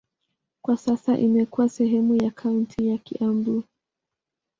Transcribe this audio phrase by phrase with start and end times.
[0.61, 3.63] Kwa sasa imekuwa sehemu ya kaunti ya Kiambu.